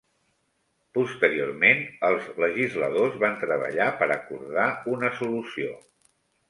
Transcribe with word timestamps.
Posteriorment, 0.97 1.83
els 2.09 2.31
legisladors 2.45 3.21
van 3.27 3.39
treballar 3.45 3.91
per 4.03 4.13
acordar 4.19 4.69
una 4.97 5.17
solució. 5.23 5.81